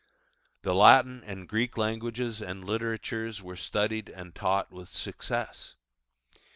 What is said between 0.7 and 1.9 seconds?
Latin and Greek